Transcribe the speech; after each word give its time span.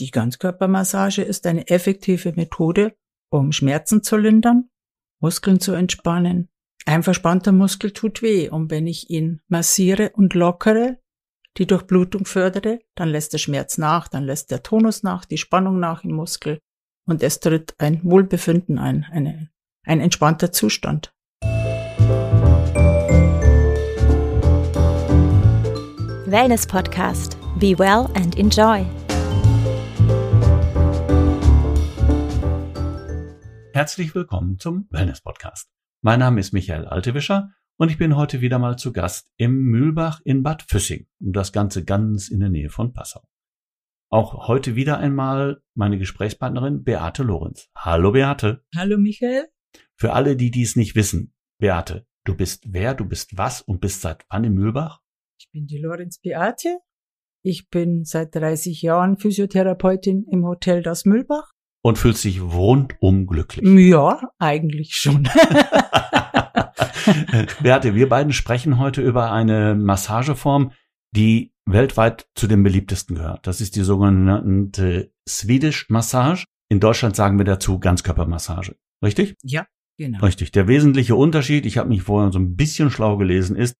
Die 0.00 0.10
Ganzkörpermassage 0.10 1.22
ist 1.22 1.46
eine 1.46 1.68
effektive 1.68 2.32
Methode, 2.32 2.96
um 3.30 3.52
Schmerzen 3.52 4.02
zu 4.02 4.16
lindern, 4.16 4.68
Muskeln 5.20 5.60
zu 5.60 5.72
entspannen. 5.72 6.48
Ein 6.84 7.02
verspannter 7.02 7.52
Muskel 7.52 7.92
tut 7.92 8.20
weh 8.20 8.48
und 8.48 8.70
wenn 8.70 8.86
ich 8.86 9.08
ihn 9.08 9.40
massiere 9.48 10.10
und 10.10 10.34
lockere, 10.34 10.98
die 11.56 11.66
Durchblutung 11.66 12.24
fördere, 12.24 12.80
dann 12.96 13.08
lässt 13.08 13.32
der 13.32 13.38
Schmerz 13.38 13.78
nach, 13.78 14.08
dann 14.08 14.24
lässt 14.24 14.50
der 14.50 14.64
Tonus 14.64 15.04
nach, 15.04 15.24
die 15.24 15.38
Spannung 15.38 15.78
nach 15.78 16.02
im 16.02 16.12
Muskel 16.12 16.58
und 17.06 17.22
es 17.22 17.38
tritt 17.38 17.74
ein 17.78 18.00
Wohlbefinden 18.02 18.78
ein, 18.78 19.06
eine, 19.12 19.50
ein 19.84 20.00
entspannter 20.00 20.50
Zustand. 20.50 21.14
Wellness 26.26 26.66
Podcast. 26.66 27.36
Be 27.60 27.78
well 27.78 28.10
and 28.16 28.36
enjoy. 28.36 28.84
Herzlich 33.74 34.14
willkommen 34.14 34.60
zum 34.60 34.86
Wellness 34.90 35.20
Podcast. 35.20 35.68
Mein 36.00 36.20
Name 36.20 36.38
ist 36.38 36.52
Michael 36.52 36.84
Altewischer 36.84 37.50
und 37.76 37.90
ich 37.90 37.98
bin 37.98 38.14
heute 38.14 38.40
wieder 38.40 38.60
mal 38.60 38.78
zu 38.78 38.92
Gast 38.92 39.32
im 39.36 39.64
Mühlbach 39.64 40.20
in 40.24 40.44
Bad 40.44 40.62
Füssing 40.62 41.08
und 41.18 41.32
das 41.32 41.50
Ganze 41.50 41.84
ganz 41.84 42.28
in 42.28 42.38
der 42.38 42.50
Nähe 42.50 42.70
von 42.70 42.92
Passau. 42.92 43.26
Auch 44.10 44.46
heute 44.46 44.76
wieder 44.76 44.98
einmal 44.98 45.60
meine 45.74 45.98
Gesprächspartnerin 45.98 46.84
Beate 46.84 47.24
Lorenz. 47.24 47.68
Hallo 47.76 48.12
Beate. 48.12 48.64
Hallo 48.76 48.96
Michael. 48.96 49.48
Für 49.96 50.12
alle, 50.12 50.36
die 50.36 50.52
dies 50.52 50.76
nicht 50.76 50.94
wissen, 50.94 51.34
Beate, 51.58 52.06
du 52.22 52.36
bist 52.36 52.72
wer, 52.72 52.94
du 52.94 53.04
bist 53.04 53.36
was 53.36 53.60
und 53.60 53.80
bist 53.80 54.02
seit 54.02 54.24
wann 54.30 54.44
im 54.44 54.54
Mühlbach? 54.54 55.00
Ich 55.36 55.50
bin 55.50 55.66
die 55.66 55.78
Lorenz 55.78 56.20
Beate. 56.20 56.78
Ich 57.42 57.68
bin 57.70 58.04
seit 58.04 58.36
30 58.36 58.82
Jahren 58.82 59.18
Physiotherapeutin 59.18 60.28
im 60.30 60.46
Hotel 60.46 60.80
Das 60.80 61.04
Mühlbach 61.04 61.53
und 61.84 61.98
fühlt 61.98 62.16
sich 62.16 62.40
rundum 62.40 63.26
glücklich. 63.26 63.68
Ja, 63.90 64.18
eigentlich 64.38 64.96
schon. 64.96 65.28
Beate, 67.62 67.94
wir 67.94 68.08
beiden 68.08 68.32
sprechen 68.32 68.78
heute 68.78 69.02
über 69.02 69.30
eine 69.32 69.74
Massageform, 69.74 70.72
die 71.14 71.52
weltweit 71.66 72.26
zu 72.34 72.46
den 72.46 72.62
beliebtesten 72.62 73.16
gehört. 73.16 73.46
Das 73.46 73.60
ist 73.60 73.76
die 73.76 73.82
sogenannte 73.82 75.12
Swedish 75.28 75.90
Massage. 75.90 76.46
In 76.70 76.80
Deutschland 76.80 77.16
sagen 77.16 77.36
wir 77.36 77.44
dazu 77.44 77.78
Ganzkörpermassage. 77.78 78.76
Richtig? 79.02 79.36
Ja, 79.42 79.66
genau. 79.98 80.20
Richtig. 80.20 80.52
Der 80.52 80.66
wesentliche 80.66 81.14
Unterschied, 81.14 81.66
ich 81.66 81.76
habe 81.76 81.90
mich 81.90 82.02
vorher 82.02 82.32
so 82.32 82.38
ein 82.38 82.56
bisschen 82.56 82.90
schlau 82.90 83.18
gelesen, 83.18 83.56
ist, 83.56 83.76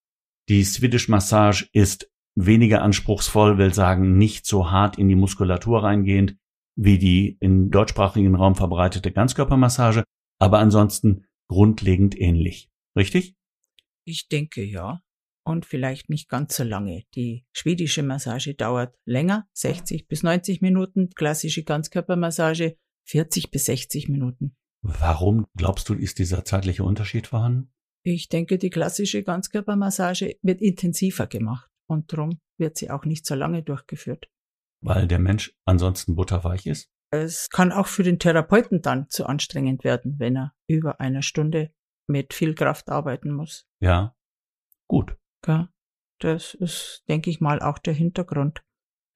die 0.51 0.63
Swedish 0.63 1.09
Massage 1.09 1.67
ist 1.73 2.11
weniger 2.35 2.83
anspruchsvoll, 2.83 3.57
will 3.57 3.73
sagen, 3.73 4.19
nicht 4.19 4.45
so 4.45 4.71
hart 4.71 4.99
in 4.99 5.09
die 5.09 5.15
Muskulatur 5.15 5.85
reingehend, 5.85 6.37
wie 6.77 6.99
die 6.99 7.37
im 7.41 7.71
deutschsprachigen 7.71 8.35
Raum 8.35 8.55
verbreitete 8.55 9.13
Ganzkörpermassage, 9.13 10.05
aber 10.39 10.59
ansonsten 10.59 11.27
grundlegend 11.49 12.19
ähnlich. 12.19 12.69
Richtig? 12.97 13.35
Ich 14.05 14.29
denke 14.29 14.63
ja. 14.63 15.01
Und 15.47 15.67
vielleicht 15.67 16.09
nicht 16.09 16.31
ganz 16.31 16.57
so 16.57 16.65
lange. 16.65 17.05
Die 17.15 17.45
schwedische 17.53 18.03
Massage 18.03 18.55
dauert 18.55 18.97
länger, 19.05 19.47
60 19.53 20.09
bis 20.09 20.23
90 20.23 20.63
Minuten, 20.63 21.11
klassische 21.11 21.65
Ganzkörpermassage 21.65 22.79
40 23.07 23.51
bis 23.51 23.67
60 23.67 24.09
Minuten. 24.09 24.57
Warum 24.81 25.47
glaubst 25.55 25.91
du, 25.91 25.95
ist 25.95 26.19
dieser 26.19 26.47
zeitliche 26.47 26.83
Unterschied 26.83 27.27
vorhanden? 27.27 27.71
Ich 28.03 28.29
denke, 28.29 28.57
die 28.57 28.71
klassische 28.71 29.23
Ganzkörpermassage 29.23 30.37
wird 30.41 30.63
intensiver 30.63 31.27
gemacht 31.27 31.71
und 31.87 32.13
darum 32.13 32.39
wird 32.59 32.79
sie 32.79 32.91
auch 32.91 33.05
nicht 33.05 33.27
so 33.27 33.35
lange 33.35 33.63
durchgeführt 33.63 34.29
weil 34.85 35.09
der 35.09 35.19
Mensch 35.19 35.55
ansonsten 35.65 36.15
butterweich 36.15 36.67
ist? 36.67 36.91
Es 37.11 37.49
kann 37.49 37.73
auch 37.73 37.87
für 37.87 38.03
den 38.03 38.19
Therapeuten 38.19 38.83
dann 38.83 39.09
zu 39.09 39.27
anstrengend 39.27 39.85
werden, 39.85 40.17
wenn 40.19 40.37
er 40.37 40.53
über 40.67 41.01
eine 41.01 41.23
Stunde 41.23 41.73
mit 42.07 42.35
viel 42.35 42.55
Kraft 42.55 42.91
arbeiten 42.91 43.33
muss. 43.33 43.67
Ja, 43.81 44.15
gut. 44.89 45.17
Ja, 45.47 45.69
das 46.21 46.55
ist, 46.55 47.05
denke 47.09 47.31
ich 47.31 47.41
mal, 47.41 47.61
auch 47.61 47.79
der 47.79 47.95
Hintergrund. 47.95 48.63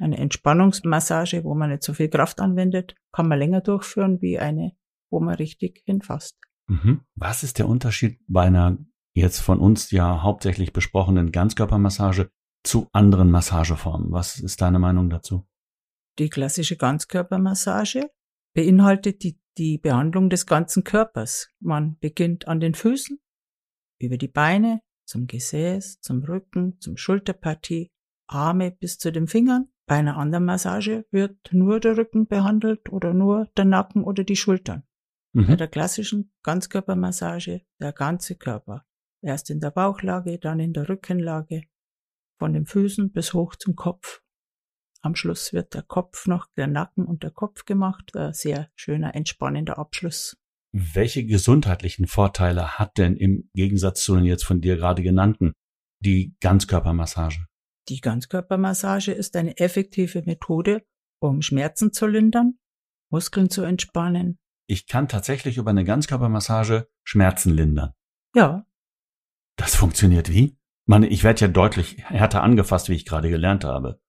Eine 0.00 0.18
Entspannungsmassage, 0.18 1.44
wo 1.44 1.54
man 1.54 1.70
nicht 1.70 1.82
so 1.82 1.92
viel 1.92 2.08
Kraft 2.08 2.40
anwendet, 2.40 2.94
kann 3.12 3.28
man 3.28 3.38
länger 3.38 3.60
durchführen 3.60 4.20
wie 4.20 4.38
eine, 4.38 4.76
wo 5.10 5.20
man 5.20 5.34
richtig 5.34 5.82
hinfasst. 5.84 6.38
Mhm. 6.68 7.02
Was 7.16 7.42
ist 7.42 7.58
der 7.58 7.68
Unterschied 7.68 8.20
bei 8.28 8.44
einer 8.44 8.78
jetzt 9.12 9.40
von 9.40 9.58
uns 9.58 9.90
ja 9.90 10.22
hauptsächlich 10.22 10.72
besprochenen 10.72 11.32
Ganzkörpermassage 11.32 12.30
zu 12.62 12.88
anderen 12.92 13.30
Massageformen? 13.30 14.12
Was 14.12 14.38
ist 14.38 14.60
deine 14.60 14.78
Meinung 14.78 15.10
dazu? 15.10 15.48
Die 16.18 16.30
klassische 16.30 16.76
Ganzkörpermassage 16.76 18.10
beinhaltet 18.52 19.22
die, 19.22 19.38
die 19.56 19.78
Behandlung 19.78 20.30
des 20.30 20.46
ganzen 20.46 20.82
Körpers. 20.82 21.50
Man 21.60 21.96
beginnt 21.98 22.48
an 22.48 22.58
den 22.58 22.74
Füßen, 22.74 23.20
über 24.00 24.16
die 24.16 24.28
Beine, 24.28 24.80
zum 25.06 25.28
Gesäß, 25.28 26.00
zum 26.00 26.24
Rücken, 26.24 26.80
zum 26.80 26.96
Schulterpartie, 26.96 27.92
Arme 28.26 28.72
bis 28.72 28.98
zu 28.98 29.12
den 29.12 29.28
Fingern. 29.28 29.68
Bei 29.86 29.94
einer 29.94 30.16
anderen 30.16 30.44
Massage 30.44 31.06
wird 31.12 31.52
nur 31.52 31.78
der 31.78 31.96
Rücken 31.96 32.26
behandelt 32.26 32.90
oder 32.92 33.14
nur 33.14 33.46
der 33.56 33.64
Nacken 33.64 34.02
oder 34.02 34.24
die 34.24 34.36
Schultern. 34.36 34.82
Mhm. 35.32 35.46
Bei 35.46 35.56
der 35.56 35.68
klassischen 35.68 36.32
Ganzkörpermassage 36.42 37.62
der 37.80 37.92
ganze 37.92 38.34
Körper. 38.34 38.84
Erst 39.22 39.50
in 39.50 39.60
der 39.60 39.70
Bauchlage, 39.70 40.38
dann 40.38 40.58
in 40.58 40.72
der 40.72 40.88
Rückenlage, 40.88 41.62
von 42.38 42.52
den 42.52 42.66
Füßen 42.66 43.12
bis 43.12 43.34
hoch 43.34 43.54
zum 43.56 43.76
Kopf 43.76 44.20
am 45.00 45.14
Schluss 45.14 45.52
wird 45.52 45.74
der 45.74 45.82
Kopf 45.82 46.26
noch, 46.26 46.46
der 46.56 46.66
Nacken 46.66 47.04
und 47.04 47.22
der 47.22 47.30
Kopf 47.30 47.64
gemacht. 47.64 48.16
Ein 48.16 48.32
sehr 48.32 48.68
schöner, 48.74 49.14
entspannender 49.14 49.78
Abschluss. 49.78 50.36
Welche 50.72 51.24
gesundheitlichen 51.24 52.06
Vorteile 52.06 52.78
hat 52.78 52.98
denn 52.98 53.16
im 53.16 53.48
Gegensatz 53.54 54.02
zu 54.02 54.16
den 54.16 54.24
jetzt 54.24 54.44
von 54.44 54.60
dir 54.60 54.76
gerade 54.76 55.02
genannten 55.02 55.52
die 56.00 56.36
Ganzkörpermassage? 56.40 57.46
Die 57.88 58.00
Ganzkörpermassage 58.00 59.12
ist 59.12 59.34
eine 59.36 59.56
effektive 59.56 60.22
Methode, 60.22 60.84
um 61.20 61.40
Schmerzen 61.40 61.92
zu 61.92 62.06
lindern, 62.06 62.58
Muskeln 63.10 63.48
zu 63.48 63.62
entspannen. 63.62 64.38
Ich 64.66 64.86
kann 64.86 65.08
tatsächlich 65.08 65.56
über 65.56 65.70
eine 65.70 65.84
Ganzkörpermassage 65.84 66.88
Schmerzen 67.02 67.54
lindern. 67.54 67.94
Ja. 68.34 68.66
Das 69.56 69.74
funktioniert 69.74 70.30
wie? 70.30 70.58
Meine, 70.84 71.08
ich 71.08 71.24
werde 71.24 71.40
ja 71.40 71.48
deutlich 71.48 72.04
härter 72.04 72.42
angefasst, 72.42 72.90
wie 72.90 72.94
ich 72.94 73.06
gerade 73.06 73.30
gelernt 73.30 73.64
habe. 73.64 74.00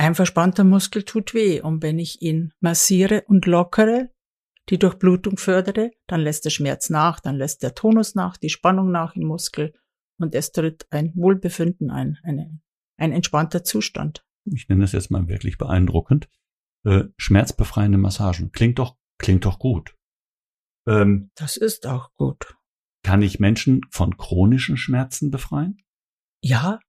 Ein 0.00 0.14
verspannter 0.14 0.64
Muskel 0.64 1.02
tut 1.02 1.34
weh 1.34 1.60
und 1.60 1.82
wenn 1.82 1.98
ich 1.98 2.22
ihn 2.22 2.54
massiere 2.60 3.24
und 3.26 3.44
lockere, 3.44 4.08
die 4.70 4.78
Durchblutung 4.78 5.36
fördere, 5.36 5.90
dann 6.06 6.22
lässt 6.22 6.46
der 6.46 6.50
Schmerz 6.50 6.88
nach, 6.88 7.20
dann 7.20 7.36
lässt 7.36 7.62
der 7.62 7.74
Tonus 7.74 8.14
nach, 8.14 8.38
die 8.38 8.48
Spannung 8.48 8.90
nach 8.90 9.14
im 9.14 9.24
Muskel 9.24 9.74
und 10.18 10.34
es 10.34 10.52
tritt 10.52 10.86
ein 10.90 11.12
Wohlbefinden 11.16 11.90
ein, 11.90 12.16
eine, 12.22 12.62
ein 12.96 13.12
entspannter 13.12 13.62
Zustand. 13.62 14.24
Ich 14.46 14.70
nenne 14.70 14.80
das 14.80 14.92
jetzt 14.92 15.10
mal 15.10 15.28
wirklich 15.28 15.58
beeindruckend. 15.58 16.30
Äh, 16.86 17.04
schmerzbefreiende 17.18 17.98
Massagen. 17.98 18.52
Klingt 18.52 18.78
doch, 18.78 18.96
klingt 19.18 19.44
doch 19.44 19.58
gut. 19.58 19.98
Ähm, 20.88 21.30
das 21.34 21.58
ist 21.58 21.86
auch 21.86 22.08
gut. 22.16 22.56
Kann 23.02 23.20
ich 23.20 23.38
Menschen 23.38 23.82
von 23.90 24.16
chronischen 24.16 24.78
Schmerzen 24.78 25.30
befreien? 25.30 25.82
Ja, 26.42 26.80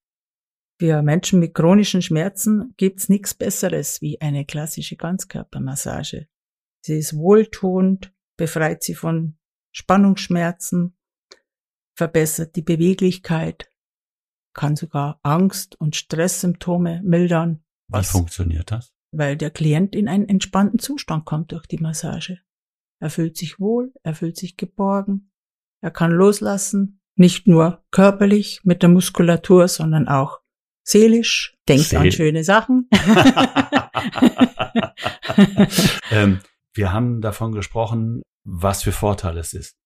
für 0.82 1.04
Menschen 1.04 1.40
mit 1.40 1.54
chronischen 1.54 2.02
Schmerzen 2.02 2.74
gibt's 2.76 3.08
nichts 3.08 3.36
Besseres 3.36 4.02
wie 4.02 4.20
eine 4.20 4.46
klassische 4.46 4.96
Ganzkörpermassage. 4.96 6.28
Sie 6.84 6.98
ist 6.98 7.16
wohltuend, 7.16 8.12
befreit 8.36 8.82
sie 8.82 8.96
von 8.96 9.38
Spannungsschmerzen, 9.76 10.98
verbessert 11.96 12.56
die 12.56 12.64
Beweglichkeit, 12.64 13.70
kann 14.56 14.76
sogar 14.76 15.20
Angst- 15.22 15.80
und 15.80 15.96
Stresssymptome 15.96 17.04
mildern. 17.04 17.64
Was 17.88 18.10
funktioniert 18.10 18.72
das? 18.72 18.92
Weil 19.12 19.38
der 19.38 19.52
Klient 19.52 19.96
in 19.96 20.08
einen 20.08 20.28
entspannten 20.28 20.80
Zustand 20.80 21.26
kommt 21.26 21.52
durch 21.52 21.68
die 21.68 21.78
Massage. 21.78 22.40
Er 23.00 23.12
fühlt 23.12 23.38
sich 23.38 23.60
wohl, 23.60 23.94
er 24.02 24.16
fühlt 24.16 24.36
sich 24.36 24.58
geborgen, 24.58 25.32
er 25.80 25.92
kann 25.92 26.10
loslassen, 26.10 27.04
nicht 27.16 27.46
nur 27.46 27.86
körperlich 27.92 28.62
mit 28.64 28.82
der 28.82 28.90
Muskulatur, 28.90 29.68
sondern 29.68 30.08
auch 30.08 30.41
seelisch, 30.84 31.58
denkt 31.68 31.86
Seel 31.86 32.00
an 32.00 32.12
schöne 32.12 32.44
Sachen. 32.44 32.90
ähm, 36.12 36.40
wir 36.74 36.94
haben 36.94 37.22
davon 37.22 37.52
gesprochen, 37.52 38.22
was 38.44 38.84
für 38.84 38.92
Vorteile 38.92 39.40
es 39.40 39.54
ist. 39.54 39.78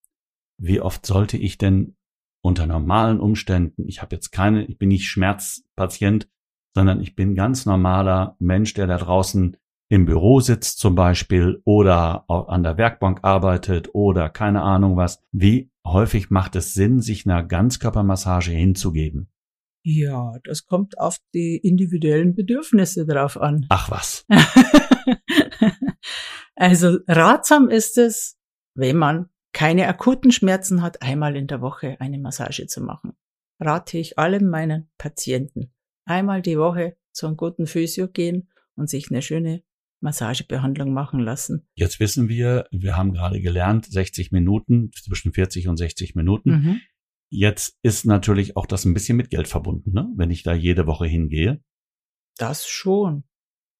Wie 0.57 0.79
oft 0.79 1.05
sollte 1.05 1.37
ich 1.37 1.57
denn 1.57 1.95
unter 2.41 2.67
normalen 2.67 3.19
Umständen, 3.19 3.87
ich 3.87 4.01
habe 4.01 4.15
jetzt 4.15 4.31
keine, 4.31 4.65
ich 4.65 4.77
bin 4.77 4.89
nicht 4.89 5.07
Schmerzpatient, 5.07 6.29
sondern 6.75 7.01
ich 7.01 7.15
bin 7.15 7.35
ganz 7.35 7.65
normaler 7.65 8.35
Mensch, 8.39 8.73
der 8.73 8.87
da 8.87 8.97
draußen 8.97 9.57
im 9.89 10.05
Büro 10.05 10.39
sitzt 10.39 10.79
zum 10.79 10.95
Beispiel 10.95 11.61
oder 11.63 12.29
an 12.29 12.63
der 12.63 12.77
Werkbank 12.77 13.19
arbeitet 13.23 13.89
oder 13.93 14.29
keine 14.29 14.61
Ahnung 14.61 14.97
was. 14.97 15.23
Wie 15.31 15.71
häufig 15.85 16.29
macht 16.29 16.55
es 16.55 16.73
Sinn, 16.73 17.01
sich 17.01 17.25
einer 17.25 17.43
Ganzkörpermassage 17.43 18.51
hinzugeben? 18.51 19.29
Ja, 19.87 20.33
das 20.43 20.65
kommt 20.65 20.97
auf 20.97 21.19
die 21.35 21.57
individuellen 21.57 22.33
Bedürfnisse 22.33 23.05
drauf 23.05 23.39
an. 23.39 23.67
Ach 23.69 23.91
was. 23.91 24.25
Also 26.55 26.99
ratsam 27.07 27.69
ist 27.69 27.97
es, 27.97 28.39
wenn 28.75 28.97
man 28.97 29.29
keine 29.51 29.87
akuten 29.87 30.31
Schmerzen 30.31 30.81
hat, 30.81 31.01
einmal 31.01 31.35
in 31.35 31.47
der 31.47 31.61
Woche 31.61 31.97
eine 31.99 32.17
Massage 32.17 32.65
zu 32.67 32.81
machen. 32.81 33.13
Rate 33.59 33.97
ich 33.97 34.17
allen 34.17 34.49
meinen 34.49 34.89
Patienten. 34.97 35.73
Einmal 36.05 36.41
die 36.41 36.57
Woche 36.57 36.97
zu 37.11 37.27
einem 37.27 37.37
guten 37.37 37.67
Physio 37.67 38.07
gehen 38.07 38.49
und 38.75 38.89
sich 38.89 39.09
eine 39.09 39.21
schöne 39.21 39.63
Massagebehandlung 40.01 40.93
machen 40.93 41.19
lassen. 41.19 41.67
Jetzt 41.73 41.99
wissen 41.99 42.27
wir, 42.29 42.67
wir 42.71 42.95
haben 42.97 43.13
gerade 43.13 43.41
gelernt, 43.41 43.85
60 43.85 44.31
Minuten, 44.31 44.91
zwischen 44.91 45.33
40 45.33 45.67
und 45.67 45.77
60 45.77 46.15
Minuten. 46.15 46.49
Mhm. 46.49 46.81
Jetzt 47.37 47.77
ist 47.81 48.05
natürlich 48.05 48.55
auch 48.57 48.65
das 48.65 48.85
ein 48.85 48.93
bisschen 48.93 49.17
mit 49.17 49.29
Geld 49.29 49.47
verbunden, 49.47 49.91
ne? 49.93 50.07
wenn 50.15 50.31
ich 50.31 50.43
da 50.43 50.53
jede 50.53 50.87
Woche 50.87 51.05
hingehe. 51.05 51.61
Das 52.37 52.67
schon. 52.67 53.23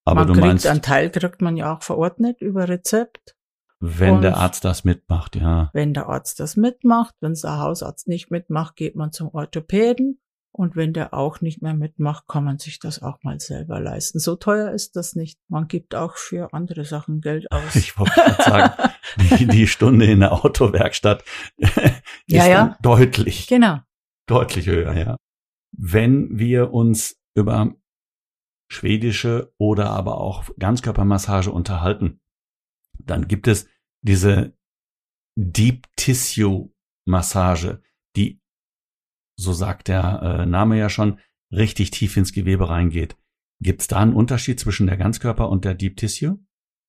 Aber 0.04 0.22
man 0.22 0.28
du 0.28 0.34
kriegt, 0.34 0.46
meinst, 0.46 0.68
einen 0.68 0.82
Teil 0.82 1.10
kriegt 1.10 1.42
man 1.42 1.58
ja 1.58 1.76
auch 1.76 1.82
verordnet 1.82 2.42
über 2.42 2.68
Rezept. 2.70 3.36
wenn 3.80 4.16
und- 4.16 4.22
der 4.22 4.38
Arzt 4.38 4.64
das 4.66 4.84
mitmacht, 4.84 5.36
ja. 5.36 5.70
Wenn 5.74 5.94
der 5.94 6.08
Arzt 6.08 6.40
das 6.40 6.56
mitmacht, 6.56 7.16
wenn 7.22 7.34
der 7.34 7.60
Hausarzt 7.60 8.08
nicht 8.08 8.32
mitmacht, 8.32 8.76
geht 8.76 8.96
man 8.96 9.12
zum 9.12 9.30
Orthopäden. 9.34 10.22
Und 10.58 10.78
wenn 10.78 10.94
der 10.94 11.14
auch 11.14 11.42
nicht 11.42 11.62
mehr 11.62 11.74
mitmacht, 11.74 12.30
kann 12.30 12.46
man 12.46 12.60
sich 12.60 12.80
das 12.80 13.04
auch 13.04 13.22
mal 13.24 13.42
selber 13.42 13.82
leisten. 13.82 14.20
So 14.20 14.38
teuer 14.38 14.72
ist 14.72 14.96
das 14.96 15.14
nicht. 15.14 15.38
Man 15.50 15.68
gibt 15.68 15.96
auch 15.96 16.16
für 16.16 16.54
andere 16.54 16.86
Sachen 16.86 17.20
Geld 17.20 17.52
aus. 17.52 17.76
Ich 17.76 18.00
wollte 18.00 18.14
gerade 18.14 18.44
sagen, 18.44 18.92
die, 19.38 19.48
die 19.48 19.68
Stunde 19.68 20.06
in 20.06 20.22
der 20.22 20.32
Autowerkstatt 20.32 21.26
ist 21.58 21.76
Ja, 22.28 22.48
ja. 22.48 22.78
deutlich, 22.82 23.48
genau. 23.48 23.80
deutlich 24.28 24.68
höher, 24.68 24.94
ja. 24.96 25.18
Wenn 25.74 26.40
wir 26.40 26.72
uns 26.72 27.20
über 27.36 27.76
schwedische 28.72 29.54
oder 29.58 29.90
aber 29.90 30.22
auch 30.22 30.46
Ganzkörpermassage 30.58 31.52
unterhalten, 31.52 32.22
dann 32.98 33.28
gibt 33.28 33.50
es 33.50 33.68
diese 34.02 34.56
Deep 35.36 35.86
Tissue 35.98 36.72
Massage, 37.06 37.82
die, 38.16 38.40
so 39.36 39.54
sagt 39.54 39.88
der 39.88 40.22
äh, 40.22 40.46
Name 40.46 40.78
ja 40.78 40.90
schon, 40.90 41.20
richtig 41.52 41.92
tief 41.92 42.18
ins 42.18 42.34
Gewebe 42.34 42.70
reingeht. 42.70 43.16
Gibt 43.62 43.82
es 43.82 43.88
da 43.88 44.00
einen 44.00 44.14
Unterschied 44.14 44.60
zwischen 44.60 44.88
der 44.88 44.98
Ganzkörper 44.98 45.50
und 45.50 45.66
der 45.66 45.76
Deep 45.76 45.98
Tissue? 45.98 46.40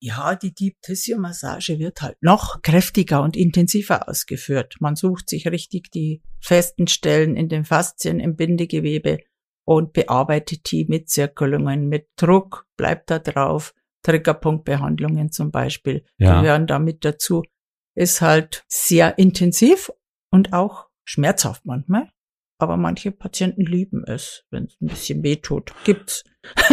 Ja, 0.01 0.35
die 0.35 0.53
Deep 0.53 0.77
Tissue 0.83 1.19
Massage 1.19 1.79
wird 1.79 2.03
halt 2.03 2.17
noch 2.21 2.61
kräftiger 2.63 3.23
und 3.23 3.37
intensiver 3.37 4.09
ausgeführt. 4.09 4.77
Man 4.81 4.95
sucht 4.95 5.31
sich 5.31 5.47
richtig 5.49 5.91
die 5.91 6.23
festen 6.41 6.87
Stellen 6.87 7.37
in 7.37 7.49
den 7.49 7.65
Faszien, 7.65 8.21
im 8.21 8.37
Bindegewebe 8.37 9.19
und 9.65 9.93
bearbeitet 9.95 10.71
die 10.71 10.85
mit 10.85 11.09
Zirkelungen, 11.09 11.89
mit 11.89 12.09
Druck, 12.17 12.67
bleibt 12.77 13.11
da 13.11 13.19
drauf. 13.19 13.75
Triggerpunktbehandlungen 14.03 15.33
zum 15.33 15.51
Beispiel 15.51 16.05
Ja. 16.19 16.41
gehören 16.41 16.67
damit 16.67 17.05
dazu. 17.05 17.43
Ist 17.95 18.21
halt 18.21 18.65
sehr 18.69 19.19
intensiv 19.19 19.91
und 20.31 20.53
auch 20.53 20.87
schmerzhaft 21.05 21.65
manchmal. 21.65 22.11
Aber 22.59 22.77
manche 22.77 23.13
Patienten 23.13 23.67
lieben 23.67 24.05
es, 24.05 24.45
wenn 24.51 24.65
es 24.65 24.81
ein 24.81 24.89
bisschen 24.89 25.23
weh 25.23 25.37
tut. 25.37 25.73
Gibt's. 25.85 26.25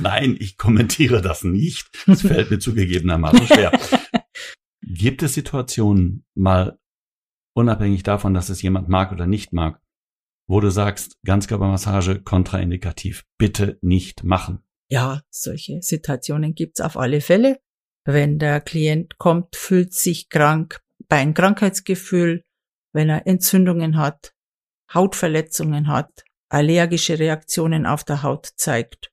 Nein, 0.00 0.36
ich 0.38 0.56
kommentiere 0.56 1.22
das 1.22 1.42
nicht. 1.44 1.88
Es 2.06 2.22
fällt 2.22 2.50
mir 2.50 2.58
zugegebenermaßen 2.58 3.46
schwer. 3.46 3.72
Gibt 4.82 5.22
es 5.22 5.34
Situationen, 5.34 6.24
mal 6.34 6.78
unabhängig 7.54 8.02
davon, 8.02 8.34
dass 8.34 8.48
es 8.48 8.62
jemand 8.62 8.88
mag 8.88 9.12
oder 9.12 9.26
nicht 9.26 9.52
mag, 9.52 9.80
wo 10.48 10.60
du 10.60 10.70
sagst, 10.70 11.16
Ganzkörpermassage 11.24 12.20
kontraindikativ, 12.22 13.24
bitte 13.38 13.78
nicht 13.80 14.24
machen? 14.24 14.62
Ja, 14.88 15.22
solche 15.30 15.80
Situationen 15.80 16.54
gibt's 16.54 16.80
auf 16.80 16.96
alle 16.96 17.20
Fälle. 17.20 17.58
Wenn 18.04 18.38
der 18.38 18.60
Klient 18.60 19.18
kommt, 19.18 19.56
fühlt 19.56 19.94
sich 19.94 20.28
krank, 20.28 20.80
Beinkrankheitsgefühl, 21.08 22.44
wenn 22.92 23.08
er 23.08 23.26
Entzündungen 23.26 23.96
hat, 23.96 24.34
Hautverletzungen 24.92 25.88
hat, 25.88 26.24
allergische 26.50 27.18
Reaktionen 27.18 27.86
auf 27.86 28.04
der 28.04 28.22
Haut 28.22 28.50
zeigt 28.56 29.12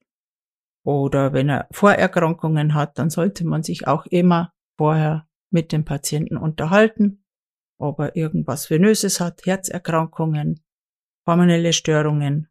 oder 0.83 1.33
wenn 1.33 1.49
er 1.49 1.67
Vorerkrankungen 1.71 2.73
hat, 2.73 2.97
dann 2.97 3.09
sollte 3.09 3.45
man 3.45 3.63
sich 3.63 3.87
auch 3.87 4.05
immer 4.07 4.53
vorher 4.77 5.27
mit 5.51 5.71
dem 5.71 5.85
Patienten 5.85 6.37
unterhalten, 6.37 7.23
ob 7.79 7.99
er 7.99 8.15
irgendwas 8.15 8.69
Venöses 8.69 9.19
hat, 9.19 9.45
Herzerkrankungen, 9.45 10.63
hormonelle 11.27 11.73
Störungen, 11.73 12.47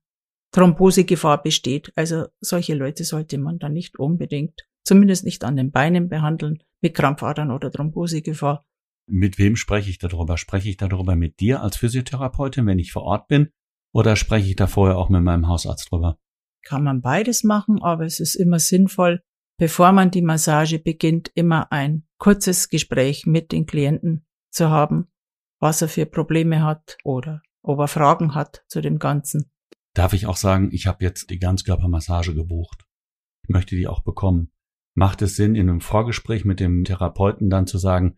Thrombosegefahr 0.52 1.42
besteht. 1.42 1.92
Also 1.96 2.26
solche 2.40 2.74
Leute 2.74 3.04
sollte 3.04 3.38
man 3.38 3.58
dann 3.58 3.72
nicht 3.72 3.98
unbedingt, 3.98 4.66
zumindest 4.84 5.24
nicht 5.24 5.44
an 5.44 5.56
den 5.56 5.70
Beinen 5.70 6.08
behandeln, 6.08 6.62
mit 6.80 6.94
Krampfadern 6.94 7.50
oder 7.50 7.70
Thrombosegefahr. 7.70 8.64
Mit 9.08 9.38
wem 9.38 9.56
spreche 9.56 9.88
ich 9.88 9.98
darüber? 9.98 10.36
Spreche 10.36 10.68
ich 10.68 10.76
darüber 10.76 11.16
mit 11.16 11.40
dir 11.40 11.62
als 11.62 11.78
Physiotherapeutin, 11.78 12.66
wenn 12.66 12.78
ich 12.78 12.92
vor 12.92 13.02
Ort 13.02 13.26
bin? 13.28 13.50
Oder 13.92 14.16
spreche 14.16 14.50
ich 14.50 14.56
da 14.56 14.66
vorher 14.66 14.98
auch 14.98 15.08
mit 15.08 15.22
meinem 15.22 15.48
Hausarzt 15.48 15.90
drüber? 15.90 16.18
Kann 16.62 16.84
man 16.84 17.00
beides 17.00 17.42
machen, 17.42 17.82
aber 17.82 18.04
es 18.04 18.20
ist 18.20 18.34
immer 18.34 18.58
sinnvoll, 18.58 19.22
bevor 19.58 19.92
man 19.92 20.10
die 20.10 20.20
Massage 20.20 20.78
beginnt, 20.78 21.30
immer 21.34 21.72
ein 21.72 22.06
kurzes 22.18 22.68
Gespräch 22.68 23.24
mit 23.24 23.50
den 23.50 23.64
Klienten 23.64 24.26
zu 24.50 24.68
haben, 24.68 25.08
was 25.58 25.80
er 25.80 25.88
für 25.88 26.04
Probleme 26.04 26.62
hat 26.62 26.98
oder 27.02 27.42
ob 27.62 27.78
er 27.78 27.88
Fragen 27.88 28.34
hat 28.34 28.62
zu 28.68 28.82
dem 28.82 28.98
Ganzen. 28.98 29.50
Darf 29.94 30.12
ich 30.12 30.26
auch 30.26 30.36
sagen, 30.36 30.68
ich 30.72 30.86
habe 30.86 31.02
jetzt 31.02 31.30
die 31.30 31.38
Ganzkörpermassage 31.38 32.34
gebucht. 32.34 32.84
Ich 33.44 33.48
möchte 33.48 33.74
die 33.74 33.88
auch 33.88 34.02
bekommen. 34.02 34.52
Macht 34.94 35.22
es 35.22 35.36
Sinn, 35.36 35.54
in 35.54 35.70
einem 35.70 35.80
Vorgespräch 35.80 36.44
mit 36.44 36.60
dem 36.60 36.84
Therapeuten 36.84 37.48
dann 37.48 37.66
zu 37.66 37.78
sagen, 37.78 38.16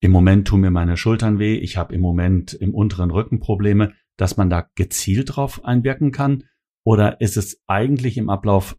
im 0.00 0.10
Moment 0.10 0.48
tun 0.48 0.60
mir 0.60 0.70
meine 0.70 0.96
Schultern 0.96 1.38
weh, 1.38 1.56
ich 1.56 1.76
habe 1.76 1.94
im 1.94 2.00
Moment 2.00 2.52
im 2.52 2.74
unteren 2.74 3.10
Rücken 3.10 3.40
Probleme, 3.40 3.94
dass 4.16 4.36
man 4.36 4.50
da 4.50 4.68
gezielt 4.74 5.36
drauf 5.36 5.64
einwirken 5.64 6.12
kann? 6.12 6.44
Oder 6.84 7.20
ist 7.20 7.36
es 7.36 7.62
eigentlich 7.66 8.18
im 8.18 8.28
Ablauf 8.28 8.76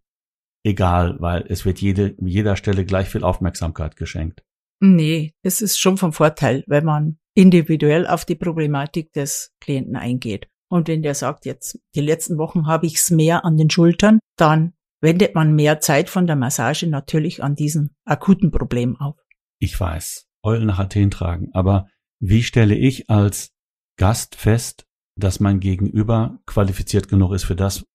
egal, 0.64 1.18
weil 1.20 1.46
es 1.48 1.66
wird 1.66 1.82
jede, 1.82 2.16
jeder 2.20 2.56
Stelle 2.56 2.86
gleich 2.86 3.10
viel 3.10 3.24
Aufmerksamkeit 3.24 3.96
geschenkt? 3.96 4.44
Nee, 4.80 5.34
es 5.42 5.62
ist 5.62 5.80
schon 5.80 5.98
vom 5.98 6.14
Vorteil, 6.14 6.64
wenn 6.68 6.86
man 6.86 7.18
individuell 7.34 8.08
auf 8.08 8.26
die 8.26 8.36
Problematik 8.36 9.12
des 9.14 9.54
Klienten 9.60 9.96
eingeht. 9.96 10.48
Und 10.70 10.88
wenn 10.88 11.02
der 11.02 11.16
sagt, 11.16 11.46
jetzt 11.46 11.80
die 11.96 12.02
letzten 12.02 12.38
Wochen 12.38 12.68
habe 12.68 12.86
ich 12.86 12.96
es 12.96 13.12
mehr 13.12 13.46
an 13.46 13.58
den 13.58 13.70
Schultern, 13.70 14.20
dann 14.36 14.74
wendet 15.02 15.36
man 15.36 15.54
mehr 15.56 15.80
Zeit 15.80 16.10
von 16.10 16.28
der 16.28 16.36
Massage 16.36 16.88
natürlich 16.88 17.44
an 17.44 17.56
diesem 17.56 17.92
akuten 18.06 18.52
Problem 18.52 18.98
auf. 19.00 19.16
Ich 19.60 19.80
weiß, 19.80 20.25
Eulen 20.46 20.68
nach 20.68 20.80
Athen 20.80 21.12
tragen, 21.12 21.50
aber 21.54 21.88
wie 22.20 22.44
stelle 22.44 22.76
ich 22.76 23.10
als 23.10 23.54
Gast 23.98 24.36
fest, 24.36 24.86
dass 25.18 25.40
mein 25.40 25.60
Gegenüber 25.60 26.40
qualifiziert 26.46 27.08
genug 27.08 27.34
ist 27.34 27.46
für 27.46 27.56
das, 27.56 27.86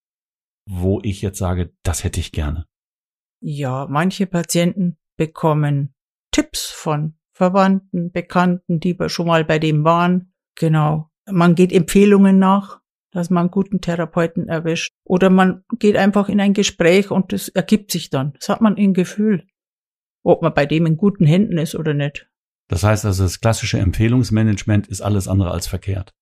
wo 0.69 1.01
ich 1.03 1.23
jetzt 1.23 1.39
sage, 1.39 1.73
das 1.83 2.05
hätte 2.05 2.21
ich 2.21 2.33
gerne? 2.33 2.67
Ja, 3.41 3.87
manche 3.89 4.27
Patienten 4.27 4.99
bekommen 5.17 5.95
Tipps 6.31 6.67
von 6.67 7.15
Verwandten, 7.33 8.13
Bekannten, 8.13 8.81
die 8.81 8.97
schon 9.07 9.27
mal 9.27 9.45
bei 9.45 9.59
dem 9.59 9.85
waren. 9.85 10.33
Genau. 10.57 11.11
Man 11.27 11.55
geht 11.55 11.73
Empfehlungen 11.73 12.39
nach, 12.39 12.81
dass 13.13 13.31
man 13.31 13.43
einen 13.43 13.51
guten 13.51 13.81
Therapeuten 13.81 14.49
erwischt. 14.49 14.93
Oder 15.05 15.31
man 15.31 15.65
geht 15.79 15.97
einfach 15.97 16.29
in 16.29 16.41
ein 16.41 16.55
Gespräch 16.55 17.11
und 17.11 17.33
das 17.33 17.49
ergibt 17.49 17.91
sich 17.91 18.11
dann. 18.11 18.35
Das 18.35 18.49
hat 18.49 18.61
man 18.61 18.77
im 18.77 18.95
Gefühl, 18.95 19.47
ob 20.23 20.43
man 20.43 20.55
bei 20.55 20.67
dem 20.67 20.87
in 20.87 20.97
guten 20.97 21.27
Händen 21.27 21.59
ist 21.59 21.75
oder 21.75 21.95
nicht. 21.95 22.30
Das 22.71 22.85
heißt 22.85 23.05
also, 23.05 23.25
das 23.25 23.41
klassische 23.41 23.81
Empfehlungsmanagement 23.81 24.87
ist 24.87 25.01
alles 25.01 25.27
andere 25.27 25.51
als 25.51 25.67
verkehrt. 25.67 26.15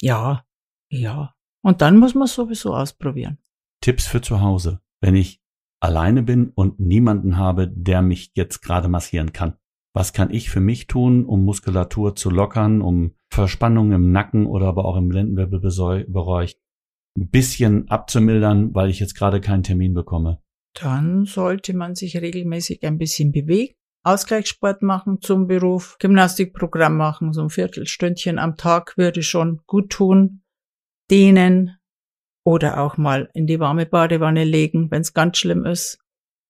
Ja, 0.00 0.44
ja. 0.88 1.34
Und 1.64 1.82
dann 1.82 1.98
muss 1.98 2.14
man 2.14 2.28
sowieso 2.28 2.74
ausprobieren. 2.74 3.38
Tipps 3.82 4.06
für 4.06 4.20
zu 4.20 4.40
Hause, 4.40 4.80
wenn 5.00 5.16
ich 5.16 5.40
alleine 5.80 6.22
bin 6.22 6.50
und 6.50 6.78
niemanden 6.78 7.38
habe, 7.38 7.66
der 7.66 8.02
mich 8.02 8.30
jetzt 8.34 8.62
gerade 8.62 8.86
massieren 8.86 9.32
kann. 9.32 9.56
Was 9.94 10.12
kann 10.12 10.30
ich 10.30 10.48
für 10.48 10.60
mich 10.60 10.86
tun, 10.86 11.24
um 11.24 11.44
Muskulatur 11.44 12.14
zu 12.14 12.30
lockern, 12.30 12.82
um 12.82 13.14
Verspannungen 13.32 13.92
im 13.92 14.12
Nacken 14.12 14.46
oder 14.46 14.66
aber 14.66 14.84
auch 14.84 14.96
im 14.96 15.10
Lendenwirbelbereich 15.10 16.56
ein 17.18 17.30
bisschen 17.30 17.90
abzumildern, 17.90 18.76
weil 18.76 18.90
ich 18.90 19.00
jetzt 19.00 19.14
gerade 19.14 19.40
keinen 19.40 19.64
Termin 19.64 19.92
bekomme? 19.92 20.40
Dann 20.74 21.24
sollte 21.24 21.74
man 21.74 21.96
sich 21.96 22.16
regelmäßig 22.16 22.86
ein 22.86 22.98
bisschen 22.98 23.32
bewegen, 23.32 23.74
Ausgleichssport 24.06 24.82
machen 24.82 25.20
zum 25.20 25.48
Beruf, 25.48 25.96
Gymnastikprogramm 25.98 26.96
machen, 26.96 27.32
so 27.32 27.42
ein 27.42 27.50
Viertelstündchen 27.50 28.38
am 28.38 28.56
Tag 28.56 28.96
würde 28.96 29.22
schon 29.22 29.60
gut 29.66 29.90
tun, 29.90 30.42
dehnen 31.10 31.76
oder 32.44 32.80
auch 32.80 32.96
mal 32.96 33.28
in 33.34 33.46
die 33.46 33.58
warme 33.58 33.84
Badewanne 33.84 34.44
legen, 34.44 34.90
wenn 34.90 35.02
es 35.02 35.12
ganz 35.12 35.38
schlimm 35.38 35.66
ist, 35.66 35.98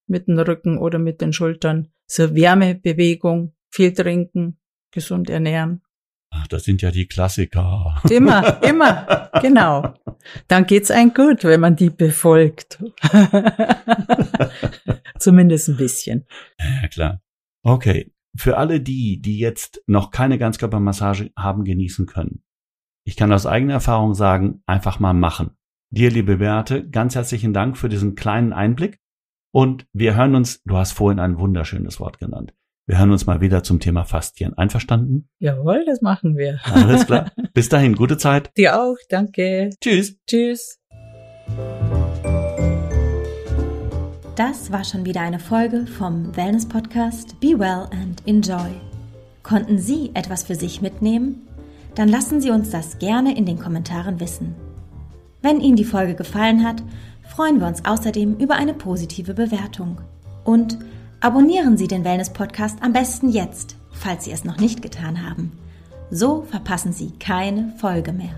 mit 0.07 0.27
dem 0.27 0.37
Rücken 0.37 0.77
oder 0.77 0.99
mit 0.99 1.19
den 1.19 1.33
Schultern. 1.33 1.91
So 2.05 2.35
Wärmebewegung, 2.35 3.55
viel 3.71 3.93
trinken, 3.93 4.59
gesund 4.91 5.29
ernähren. 5.29 5.81
Ach, 6.29 6.45
das 6.47 6.65
sind 6.65 6.81
ja 6.81 6.91
die 6.91 7.07
Klassiker. 7.07 8.01
Immer, 8.09 8.61
immer, 8.63 9.31
genau. 9.41 9.93
Dann 10.47 10.67
geht's 10.67 10.91
einem 10.91 11.13
gut, 11.13 11.43
wenn 11.43 11.61
man 11.61 11.75
die 11.75 11.89
befolgt. 11.89 12.83
Zumindest 15.19 15.69
ein 15.69 15.77
bisschen. 15.77 16.27
Ja, 16.59 16.87
klar. 16.89 17.21
Okay. 17.67 18.13
Für 18.37 18.57
alle 18.57 18.79
die, 18.79 19.19
die 19.21 19.39
jetzt 19.39 19.81
noch 19.87 20.11
keine 20.11 20.37
Ganzkörpermassage 20.37 21.31
haben 21.37 21.65
genießen 21.65 22.05
können. 22.05 22.43
Ich 23.03 23.17
kann 23.17 23.33
aus 23.33 23.45
eigener 23.45 23.73
Erfahrung 23.73 24.13
sagen, 24.13 24.61
einfach 24.65 24.99
mal 24.99 25.13
machen. 25.13 25.51
Dir, 25.89 26.09
liebe 26.09 26.37
Beate, 26.37 26.87
ganz 26.87 27.15
herzlichen 27.15 27.53
Dank 27.53 27.77
für 27.77 27.89
diesen 27.89 28.15
kleinen 28.15 28.53
Einblick. 28.53 28.99
Und 29.53 29.85
wir 29.91 30.15
hören 30.15 30.35
uns, 30.35 30.61
du 30.63 30.77
hast 30.77 30.93
vorhin 30.93 31.19
ein 31.19 31.39
wunderschönes 31.39 31.99
Wort 31.99 32.19
genannt. 32.19 32.53
Wir 32.85 32.99
hören 32.99 33.11
uns 33.11 33.25
mal 33.25 33.41
wieder 33.41 33.63
zum 33.63 33.81
Thema 33.81 34.05
Fastien. 34.05 34.53
Einverstanden? 34.53 35.27
Jawohl, 35.39 35.83
das 35.85 36.01
machen 36.01 36.37
wir. 36.37 36.59
Alles 36.63 37.05
klar. 37.05 37.33
Bis 37.53 37.67
dahin, 37.67 37.95
gute 37.95 38.17
Zeit. 38.17 38.49
Dir 38.55 38.81
auch, 38.81 38.97
danke. 39.09 39.71
Tschüss. 39.81 40.17
Tschüss. 40.25 40.79
Das 44.37 44.71
war 44.71 44.83
schon 44.83 45.03
wieder 45.03 45.21
eine 45.21 45.39
Folge 45.39 45.87
vom 45.87 46.37
Wellness 46.37 46.67
Podcast 46.67 47.39
Be 47.39 47.57
Well 47.57 47.87
and 47.89 48.21
Enjoy. 48.27 48.69
Konnten 49.41 49.79
Sie 49.79 50.11
etwas 50.13 50.43
für 50.43 50.53
sich 50.53 50.79
mitnehmen? 50.79 51.47
Dann 51.95 52.07
lassen 52.07 52.39
Sie 52.39 52.51
uns 52.51 52.69
das 52.69 52.99
gerne 52.99 53.35
in 53.35 53.47
den 53.47 53.57
Kommentaren 53.57 54.19
wissen. 54.19 54.53
Wenn 55.41 55.59
Ihnen 55.59 55.75
die 55.75 55.83
Folge 55.83 56.13
gefallen 56.13 56.63
hat, 56.63 56.83
freuen 57.27 57.59
wir 57.59 57.65
uns 57.65 57.83
außerdem 57.83 58.37
über 58.37 58.53
eine 58.53 58.75
positive 58.75 59.33
Bewertung. 59.33 60.01
Und 60.43 60.77
abonnieren 61.19 61.75
Sie 61.75 61.87
den 61.87 62.03
Wellness 62.03 62.31
Podcast 62.31 62.77
am 62.83 62.93
besten 62.93 63.29
jetzt, 63.29 63.75
falls 63.89 64.25
Sie 64.25 64.31
es 64.31 64.43
noch 64.45 64.59
nicht 64.59 64.83
getan 64.83 65.27
haben. 65.27 65.51
So 66.11 66.43
verpassen 66.43 66.93
Sie 66.93 67.09
keine 67.17 67.73
Folge 67.79 68.13
mehr. 68.13 68.37